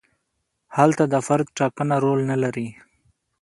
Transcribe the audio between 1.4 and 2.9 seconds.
ټاکنه رول نه لري.